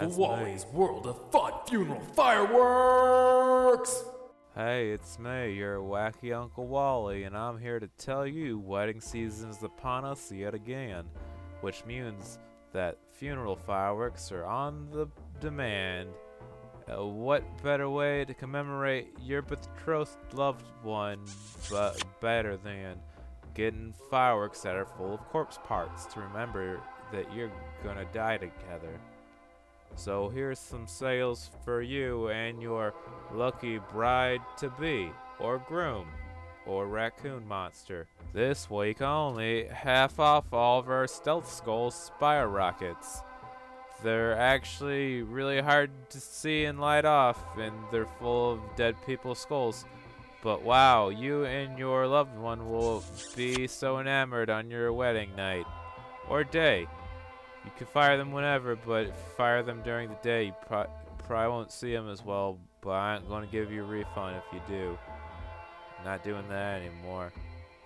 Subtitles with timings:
[0.00, 0.70] That's Wally's me.
[0.72, 4.02] World of Fun Funeral Fireworks!
[4.54, 9.50] Hey, it's me, your wacky Uncle Wally, and I'm here to tell you wedding season
[9.50, 11.04] is upon us yet again,
[11.60, 12.38] which means
[12.72, 15.06] that funeral fireworks are on the
[15.38, 16.08] demand.
[16.90, 21.20] Uh, what better way to commemorate your betrothed loved one
[21.70, 22.98] but better than
[23.52, 26.80] getting fireworks that are full of corpse parts to remember
[27.12, 27.52] that you're
[27.84, 28.98] gonna die together?
[29.96, 32.94] So here's some sales for you and your
[33.32, 36.06] lucky bride to be, or groom,
[36.66, 38.06] or raccoon monster.
[38.32, 43.22] This week only, half off all of our Stealth Skull Spire rockets.
[44.02, 49.40] They're actually really hard to see and light off, and they're full of dead people's
[49.40, 49.84] skulls.
[50.42, 53.04] But wow, you and your loved one will
[53.36, 55.66] be so enamored on your wedding night.
[56.28, 56.86] Or day.
[57.64, 60.46] You can fire them whenever, but fire them during the day.
[60.46, 60.90] You pro-
[61.24, 64.36] probably won't see them as well, but I ain't going to give you a refund
[64.36, 64.98] if you do.
[66.04, 67.32] Not doing that anymore.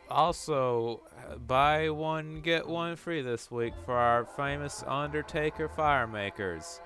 [0.08, 1.00] Also,
[1.47, 6.80] buy one, get one free this week for our famous Undertaker fire makers.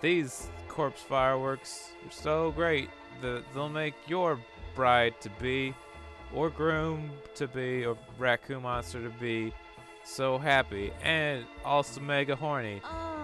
[0.00, 2.88] These corpse fireworks are so great
[3.20, 4.40] that they'll make your
[4.74, 5.74] bride to be,
[6.32, 9.52] or groom to be, or raccoon monster to be
[10.04, 12.80] so happy and also mega horny.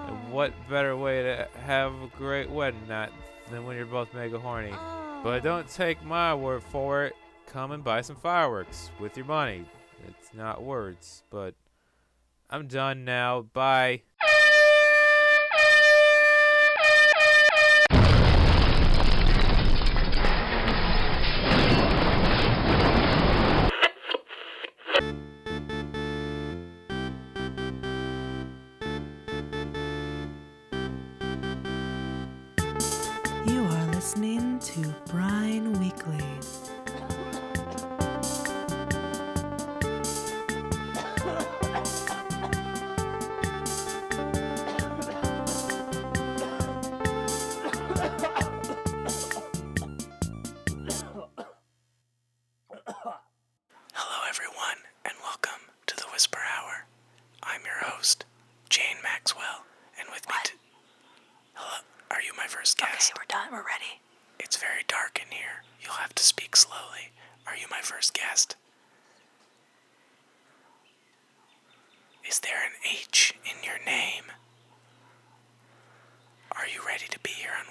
[0.06, 3.10] And what better way to have a great wedding night
[3.50, 4.72] than when you're both mega horny?
[5.22, 7.14] But don't take my word for it.
[7.46, 9.64] Come and buy some fireworks with your money.
[10.06, 11.54] It's not words, but
[12.50, 13.42] I'm done now.
[13.42, 14.02] Bye.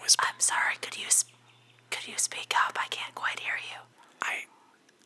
[0.08, 0.24] Whisper?
[0.26, 0.76] I'm sorry.
[0.82, 1.36] Could you sp-
[1.92, 2.78] could you speak up?
[2.80, 3.84] I can't quite hear you.
[4.22, 4.48] I,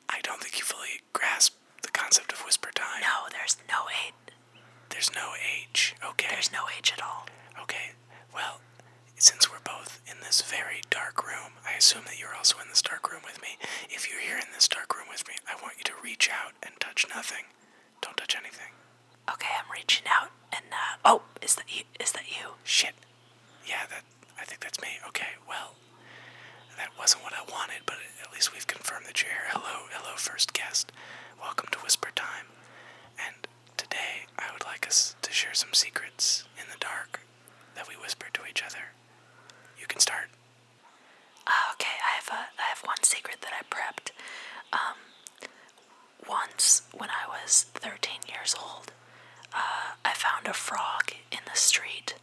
[0.09, 3.01] I don't think you fully grasp the concept of Whisper Time.
[3.01, 4.13] No, there's no H.
[4.89, 5.95] There's no H.
[6.05, 6.27] Okay.
[6.29, 7.25] There's no H at all.
[7.63, 7.93] Okay,
[8.33, 8.61] well,
[9.17, 12.81] since we're both in this very dark room, I assume that you're also in this
[12.83, 13.57] dark room with me.
[13.89, 16.53] If you're here in this dark room with me, I want you to reach out
[16.61, 17.45] and touch nothing.
[18.01, 18.69] Don't touch anything.
[19.33, 21.83] Okay, I'm reaching out, and uh, oh, is that you?
[21.99, 22.53] Is that you?
[22.63, 22.93] Shit.
[23.65, 24.03] Yeah, that
[24.41, 24.89] I think that's me.
[25.09, 25.75] Okay, well,
[26.77, 29.49] that wasn't what I wanted, but at least we've confirmed that you're here.
[29.49, 30.91] Hello, hello, first guest.
[31.39, 32.47] Welcome to Whisper Time.
[33.23, 33.47] And
[33.77, 37.21] today, I would like us to share some secrets in the dark
[37.75, 38.97] that we whisper to each other.
[39.79, 40.29] You can start.
[41.45, 44.11] Uh, okay, I have a I have one secret that I prepped.
[44.73, 44.97] Um,
[46.27, 48.91] once when I was 13 years old,
[49.53, 52.15] uh, I found a frog in the street,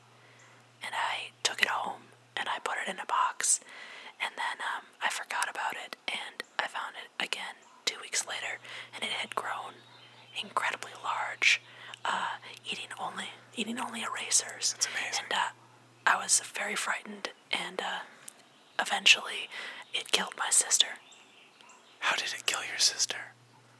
[0.82, 2.02] and I took it home
[2.36, 3.06] and I put it in a
[3.38, 3.60] box,
[4.20, 7.54] and then um, I forgot about it, and I found it again
[7.84, 8.58] two weeks later,
[8.94, 9.78] and it had grown
[10.40, 11.60] incredibly large,
[12.04, 12.38] uh,
[12.68, 14.72] eating only eating only erasers.
[14.74, 15.24] That's amazing.
[15.30, 15.50] And uh,
[16.06, 18.02] I was very frightened, and uh,
[18.80, 19.48] eventually,
[19.94, 20.98] it killed my sister.
[22.00, 23.34] How did it kill your sister?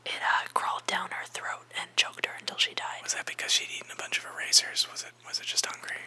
[0.05, 3.03] It uh, crawled down her throat and choked her until she died.
[3.03, 4.87] Was that because she'd eaten a bunch of erasers?
[4.91, 5.99] Was it was it just hungry?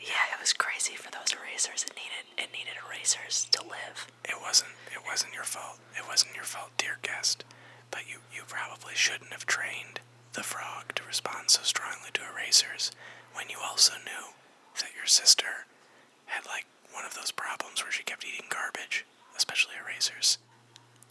[0.00, 1.84] Yeah, it was crazy for those erasers.
[1.86, 4.06] It needed it needed erasers to live.
[4.24, 5.78] It wasn't it wasn't your fault.
[5.96, 7.44] It wasn't your fault, dear guest.
[7.90, 10.00] But you, you probably shouldn't have trained
[10.34, 12.90] the frog to respond so strongly to erasers
[13.34, 14.32] when you also knew
[14.80, 15.66] that your sister
[16.26, 19.04] had like one of those problems where she kept eating garbage,
[19.36, 20.38] especially erasers.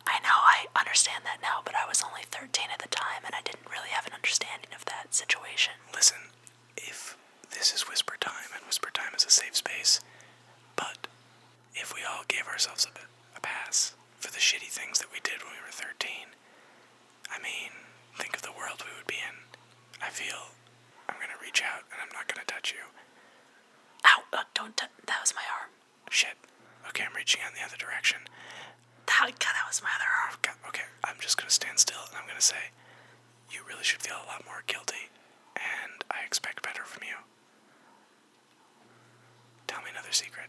[0.08, 3.36] I know, I understand that now, but I was only 13 at the time and
[3.36, 5.74] I didn't really have an understanding of that situation.
[5.94, 6.18] Listen,
[6.78, 7.18] if
[7.52, 10.00] this is Whisper Time and Whisper Time is a safe space,
[10.76, 11.06] but
[11.76, 12.96] if we all gave ourselves a,
[13.36, 16.32] a pass for the shitty things that we did when we were 13,
[17.28, 17.76] I mean,
[18.16, 19.36] think of the world we would be in.
[20.00, 20.56] I feel
[21.12, 22.88] I'm gonna reach out and I'm not gonna touch you.
[24.08, 24.90] Ow, uh, don't, touch.
[25.08, 25.76] That was my arm.
[26.10, 26.40] Shit.
[26.88, 28.24] Okay, I'm reaching out in the other direction.
[29.06, 30.34] That, God, that was my other arm.
[30.40, 32.72] Okay, okay, I'm just gonna stand still and I'm gonna say,
[33.52, 35.12] you really should feel a lot more guilty,
[35.60, 37.20] and I expect better from you.
[39.68, 40.48] Tell me another secret.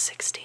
[0.00, 0.39] Sixty.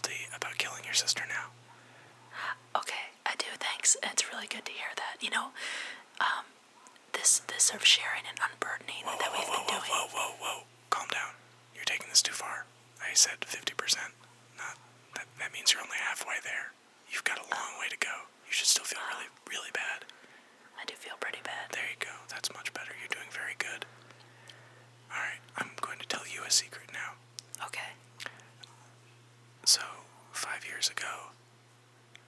[0.00, 1.52] Guilty about killing your sister now.
[2.76, 3.46] Okay, I do.
[3.58, 3.96] Thanks.
[4.02, 5.20] It's really good to hear that.
[5.20, 5.52] You know,
[6.20, 6.46] um,
[7.12, 10.08] this this sort of sharing and unburdening Whoa, that whoa, we've whoa, been whoa, doing.
[10.14, 10.68] whoa, whoa, whoa.
[10.88, 11.34] Calm down.
[11.74, 12.64] You're taking this too far.
[13.02, 13.74] I said 50%.
[14.56, 14.78] Not
[15.18, 16.72] that that means you're only halfway there.
[17.10, 18.30] You've got a long way to go.
[18.46, 20.06] You should still feel really really bad.
[20.80, 21.74] I do feel pretty bad.
[21.74, 22.14] There you go.
[22.30, 22.94] That's much better.
[22.96, 23.84] You're doing very good.
[25.12, 27.18] All right, I'm going to tell you a secret now.
[27.66, 27.92] Okay.
[30.80, 31.30] So, 5 years ago,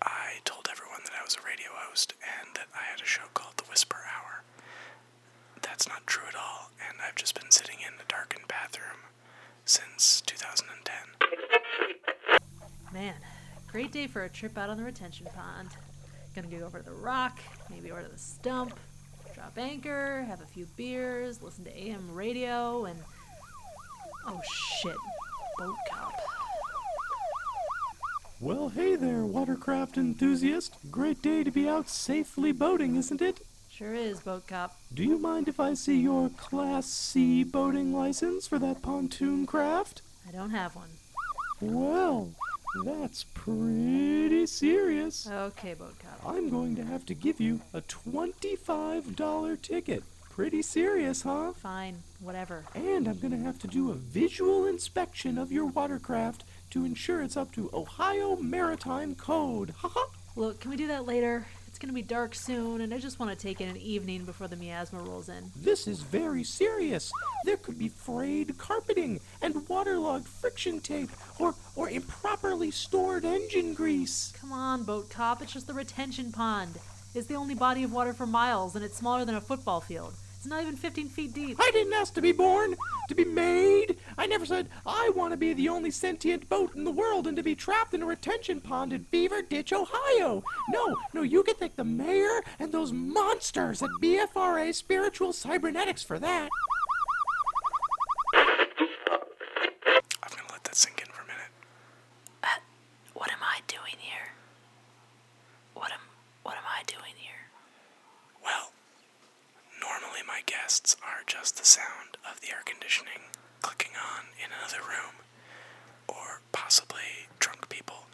[0.02, 3.22] I told everyone that I was a radio host and that I had a show
[3.32, 4.42] called The Whisper Hour.
[5.62, 8.98] That's not true at all, and I've just been sitting in a darkened bathroom
[9.64, 10.94] since 2010.
[12.92, 13.14] Man,
[13.68, 15.70] great day for a trip out on the retention pond.
[16.34, 17.38] Gonna go over to the rock,
[17.70, 18.78] maybe over to the stump,
[19.34, 22.98] drop anchor, have a few beers, listen to AM radio, and.
[24.26, 24.96] Oh shit,
[25.58, 25.74] boat.
[28.42, 30.74] Well, hey there, watercraft enthusiast.
[30.90, 33.46] Great day to be out safely boating, isn't it?
[33.70, 34.80] Sure is, boat cop.
[34.92, 40.02] Do you mind if I see your Class C boating license for that pontoon craft?
[40.28, 40.88] I don't have one.
[41.60, 42.30] Well,
[42.84, 45.30] that's pretty serious.
[45.30, 46.28] Okay, boat cop.
[46.28, 50.02] I'm going to have to give you a $25 ticket.
[50.30, 51.52] Pretty serious, huh?
[51.52, 52.64] Fine, whatever.
[52.74, 57.20] And I'm going to have to do a visual inspection of your watercraft to ensure
[57.20, 59.74] it's up to Ohio Maritime Code.
[59.76, 60.00] Haha.
[60.36, 61.46] Look, can we do that later?
[61.68, 64.48] It's gonna be dark soon, and I just want to take in an evening before
[64.48, 65.50] the miasma rolls in.
[65.54, 67.12] This is very serious.
[67.44, 74.32] There could be frayed carpeting and waterlogged friction tape or or improperly stored engine grease.
[74.40, 76.78] Come on, boat cop, it's just the retention pond.
[77.14, 80.14] It's the only body of water for miles, and it's smaller than a football field.
[80.42, 81.56] It's not even 15 feet deep.
[81.60, 82.74] I didn't ask to be born,
[83.08, 83.96] to be made.
[84.18, 87.36] I never said I want to be the only sentient boat in the world and
[87.36, 90.42] to be trapped in a retention pond in Beaver Ditch, Ohio.
[90.68, 96.18] No, no, you can thank the mayor and those monsters at BFRA Spiritual Cybernetics for
[96.18, 96.48] that.
[98.34, 98.44] I'm
[100.28, 101.52] going to let that sink in for a minute.
[102.42, 102.48] Uh,
[103.14, 104.32] what am I doing here?
[105.74, 106.00] What am
[106.42, 107.46] What am I doing here?
[108.44, 108.72] Well,
[109.80, 114.82] normally my guests are just the sound of the air conditioning clicking on in another
[114.82, 115.14] room,
[116.08, 118.06] or possibly drunk people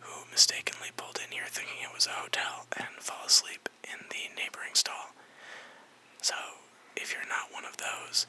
[0.00, 4.28] who mistakenly pulled in here thinking it was a hotel and fall asleep in the
[4.40, 5.14] neighboring stall.
[6.22, 6.34] So,
[6.96, 8.26] if you're not one of those,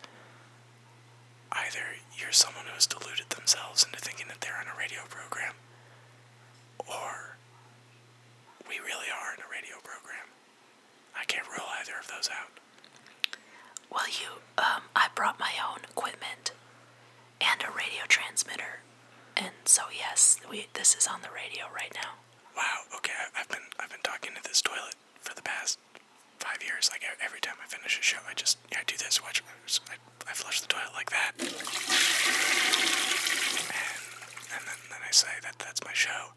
[1.51, 5.53] either you're someone who has deluded themselves into thinking that they're on a radio program,
[6.87, 7.37] or
[8.69, 10.27] we really are in a radio program.
[11.15, 12.59] I can't rule either of those out.
[13.91, 16.53] Well, you, um, I brought my own equipment
[17.41, 18.79] and a radio transmitter,
[19.35, 22.15] and so yes, we this is on the radio right now.
[22.55, 22.87] Wow.
[22.95, 25.77] Okay, I've been I've been talking to this toilet for the past
[26.39, 26.89] five years.
[26.91, 29.21] Like every time I finish a show, I just yeah, I do this.
[29.21, 29.95] Watch, I, I,
[30.31, 31.47] I flush the toilet like that, and
[34.55, 36.33] and then, then I say that that's my show.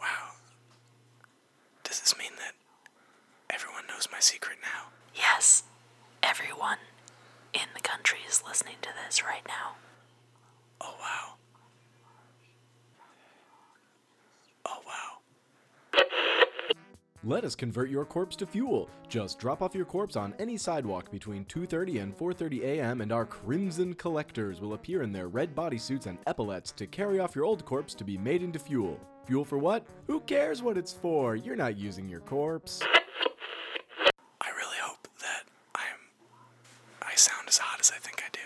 [0.00, 0.36] Wow.
[1.84, 2.54] Does this mean that
[3.50, 4.88] everyone knows my secret now?
[5.14, 5.64] Yes,
[6.22, 6.78] everyone
[7.52, 9.76] in the country is listening to this right now.
[10.80, 11.34] Oh wow.
[14.66, 15.18] Oh wow.
[17.24, 18.90] Let us convert your corpse to fuel.
[19.08, 23.00] Just drop off your corpse on any sidewalk between 2:30 and 4:30 a.m.
[23.00, 27.36] and our crimson collectors will appear in their red bodysuits and epaulets to carry off
[27.36, 28.98] your old corpse to be made into fuel.
[29.26, 29.86] Fuel for what?
[30.08, 31.36] Who cares what it's for?
[31.36, 32.80] You're not using your corpse.
[34.40, 35.44] I really hope that
[35.76, 36.00] I'm
[37.02, 38.40] I sound as hot as I think I do.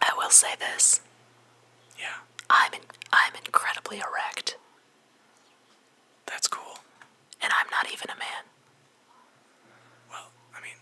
[0.00, 1.00] I will say this.
[1.96, 2.80] Yeah, I'm in,
[3.12, 4.56] I'm incredibly erect,
[6.26, 6.78] that's cool.
[7.40, 8.44] and I'm not even a man.
[10.10, 10.78] Well, I mean,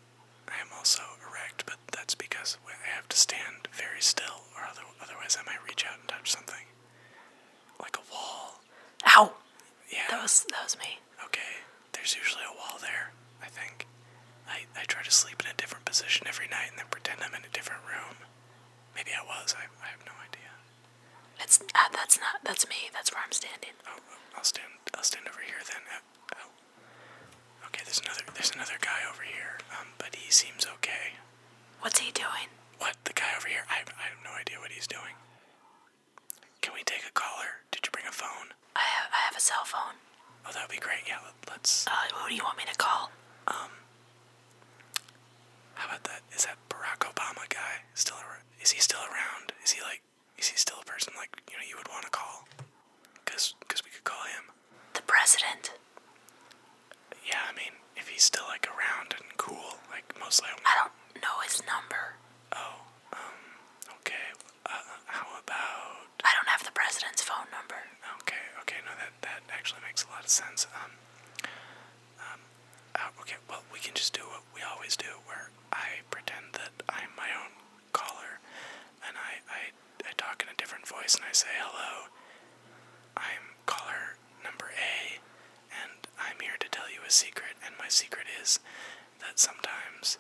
[0.49, 4.83] I am also erect, but that's because I have to stand very still, or other,
[5.03, 6.65] otherwise I might reach out and touch something,
[7.81, 8.61] like a wall.
[9.07, 9.33] Ow!
[9.93, 10.07] Yeah.
[10.11, 10.99] That was that was me.
[11.25, 13.13] Okay, there's usually a wall there,
[13.43, 13.87] I think.
[14.49, 17.35] I, I try to sleep in a different position every night and then pretend I'm
[17.35, 18.17] in a different room.
[18.95, 20.51] Maybe I was, I, I have no idea.
[21.41, 22.89] It's uh, that's not that's me.
[22.93, 23.75] That's where I'm standing.
[23.89, 25.83] Oh, oh, I'll stand, I'll stand over here then.
[25.89, 27.67] Uh, oh.
[27.69, 31.19] Okay, there's another, there's another guy over here, um, but he seems okay.
[31.81, 32.49] What's he doing?
[32.79, 33.65] What, the guy over here?
[33.69, 35.17] I, I have no idea what he's doing.
[36.61, 37.65] Can we take a caller?
[37.71, 38.53] Did you bring a phone?
[38.77, 39.97] I have I have a cell phone.
[40.47, 41.05] Oh, that would be great.
[41.07, 41.87] Yeah, let, let's.
[41.87, 43.11] Uh, who do you want me to call?
[43.49, 43.73] Um.
[45.75, 46.21] How about that?
[46.37, 48.17] Is that Barack Obama guy still?
[48.61, 49.53] Is he still around?
[49.65, 50.03] Is he like?
[50.41, 52.49] Is he still a person like you know you would want to call?
[53.27, 54.51] Cause, cause we could call him.
[54.95, 55.73] The president.
[57.27, 60.49] Yeah, I mean, if he's still like around and cool, like mostly.
[60.65, 62.17] I don't know his number.
[62.57, 62.83] Oh,
[63.13, 63.39] um,
[64.01, 64.33] okay.
[64.67, 66.09] Uh, how about?
[66.25, 67.79] I don't have the president's phone number.
[68.25, 68.81] Okay, okay.
[68.85, 70.67] No, that that actually makes a lot of sense.
[70.75, 70.91] Um,
[72.19, 72.41] um,
[72.97, 73.37] uh, okay.
[73.49, 77.29] Well, we can just do what we always do, where I pretend that I'm my
[77.37, 77.53] own
[77.93, 78.41] caller,
[79.07, 79.61] and I I
[80.09, 82.09] I talk in a different voice, and I say hello.
[83.17, 85.19] I'm caller number A,
[85.83, 88.61] and I'm here to tell you a secret, and my secret is
[89.21, 90.19] that sometimes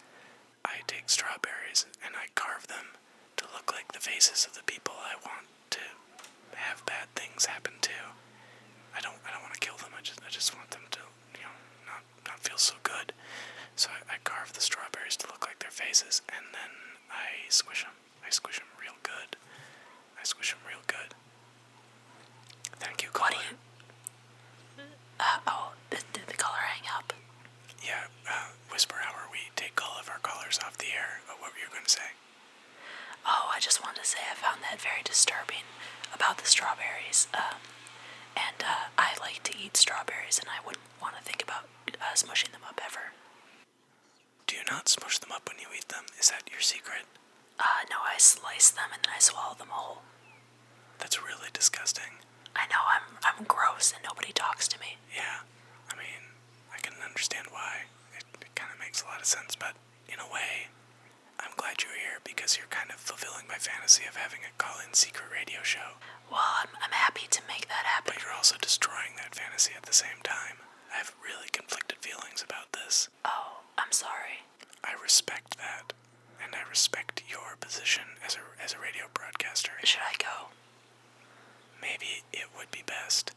[0.65, 2.97] I take strawberries and I carve them
[3.37, 5.45] to look like the faces of the people I want
[5.77, 5.85] to
[6.57, 7.99] have bad things happen to.
[8.97, 9.93] I don't I don't want to kill them.
[9.97, 11.01] I just I just want them to
[11.37, 13.13] you know not not feel so good.
[13.77, 16.73] So I, I carve the strawberries to look like their faces, and then
[17.13, 17.93] I squish them.
[18.27, 19.37] I squish them real good.
[20.21, 21.13] I squish them real good.
[22.81, 23.41] Thank you, What caller.
[23.41, 24.85] do you?
[25.21, 27.13] Uh, oh, did, did the caller hang up?
[27.85, 29.29] Yeah, uh, Whisper Hour.
[29.33, 31.21] We take all of our callers off the air.
[31.29, 32.13] Uh, what were you going to say?
[33.27, 35.65] Oh, I just wanted to say I found that very disturbing
[36.15, 37.29] about the strawberries.
[37.35, 37.61] Um,
[38.37, 41.69] and uh, I like to eat strawberries, and I wouldn't want to think about
[42.01, 43.13] uh, smushing them up ever.
[44.47, 46.05] Do you not smush them up when you eat them?
[46.19, 47.09] Is that your secret?
[47.59, 50.05] Uh, no, I slice them and then I swallow them whole.
[51.01, 52.21] That's really disgusting.
[52.53, 55.01] I know I'm I'm gross and nobody talks to me.
[55.17, 55.49] Yeah,
[55.89, 56.37] I mean,
[56.69, 57.89] I can understand why.
[58.13, 59.73] It, it kind of makes a lot of sense, but
[60.13, 60.69] in a way,
[61.41, 64.93] I'm glad you're here because you're kind of fulfilling my fantasy of having a call-in
[64.93, 65.97] secret radio show.
[66.29, 68.13] Well, I'm, I'm happy to make that happen.
[68.13, 70.61] But you're also destroying that fantasy at the same time.
[70.93, 73.09] I have really conflicted feelings about this.
[73.25, 74.45] Oh, I'm sorry.
[74.85, 75.93] I respect that,
[76.43, 79.73] and I respect your position as a as a radio broadcaster.
[79.85, 80.49] Should I go?
[81.81, 83.33] Maybe it would be best.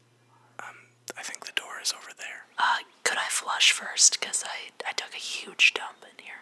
[0.60, 0.76] Um,
[1.18, 2.46] I think the door is over there.
[2.58, 4.20] Uh, could I flush first?
[4.22, 6.42] Cause I I took a huge dump in here.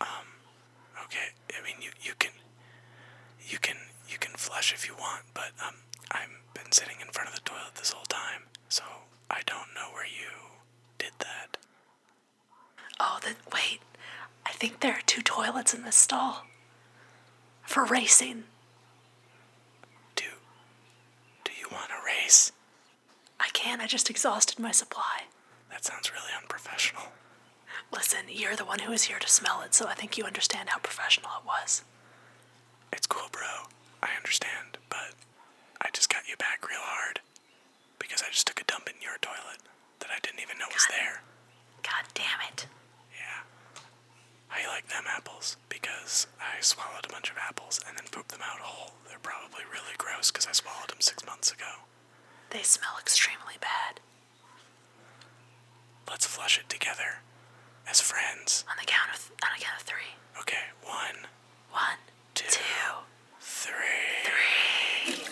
[0.00, 0.26] Um,
[1.04, 1.28] Okay,
[1.58, 2.32] I mean you you can
[3.48, 3.76] you can
[4.08, 5.74] you can flush if you want, but um
[6.10, 8.82] I've been sitting in front of the toilet this whole time, so
[9.30, 10.30] I don't know where you
[10.98, 11.56] did that.
[13.00, 13.80] Oh, that wait.
[14.46, 16.44] I think there are two toilets in this stall.
[17.62, 18.44] For racing.
[20.16, 20.24] Do
[21.44, 21.66] do you
[23.40, 25.24] I can't, I just exhausted my supply.
[25.70, 27.04] That sounds really unprofessional.
[27.92, 30.68] Listen, you're the one who was here to smell it, so I think you understand
[30.70, 31.82] how professional it was.
[32.92, 33.68] It's cool, bro.
[34.02, 35.14] I understand, but
[35.80, 37.20] I just got you back real hard
[37.98, 39.60] because I just took a dump in your toilet
[40.00, 41.22] that I didn't even know was there.
[41.82, 42.66] God damn it.
[43.14, 43.42] Yeah.
[44.62, 45.56] You like them apples?
[45.68, 48.94] Because I swallowed a bunch of apples and then pooped them out whole.
[49.08, 51.84] They're probably really gross because I swallowed them six months ago.
[52.54, 53.98] They smell extremely bad.
[56.08, 57.18] Let's flush it together
[57.90, 58.64] as friends.
[58.70, 60.14] On the count of on the count of three.
[60.40, 61.26] Okay, one,
[61.72, 61.98] One,
[62.34, 62.44] Two.
[62.48, 62.60] two,
[63.40, 63.74] three.
[64.22, 65.24] three.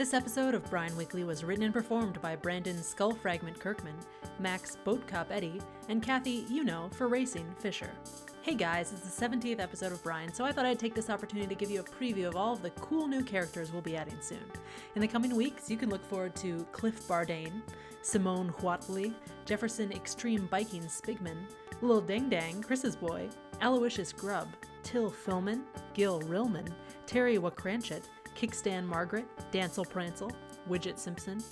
[0.00, 3.94] This episode of Brian Weekly was written and performed by Brandon Skull Fragment Kirkman,
[4.38, 7.90] Max Boatcop Eddy, and Kathy, you know, for Racing Fisher.
[8.42, 11.46] Hey guys, it's the 17th episode of Brian, so I thought I'd take this opportunity
[11.46, 14.16] to give you a preview of all of the cool new characters we'll be adding
[14.22, 14.50] soon.
[14.94, 17.60] In the coming weeks, you can look forward to Cliff Bardane,
[18.00, 19.12] Simone Huatley,
[19.44, 21.36] Jefferson Extreme Biking Spigman,
[21.82, 23.28] Lil Dang Dang, Chris's Boy,
[23.60, 24.48] Aloysius Grubb,
[24.82, 25.60] Till Filman,
[25.92, 26.72] Gil Rillman,
[27.04, 28.04] Terry Wakranchit,
[28.34, 30.32] Kickstand Margaret, Dancel Prancel,
[30.66, 31.44] Widget Simpson,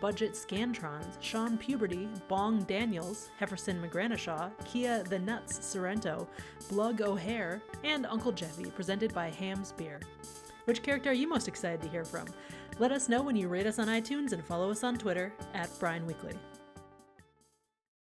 [0.00, 6.28] Budget Scantrons, Sean Puberty, Bong Daniels, Hefferson McGranishaw, Kia the Nuts Sorrento,
[6.68, 10.00] Blug O'Hare, and Uncle Jeffy, presented by Ham's Beer.
[10.64, 12.26] Which character are you most excited to hear from?
[12.78, 15.70] Let us know when you rate us on iTunes and follow us on Twitter at
[15.78, 16.34] Brian Weekly.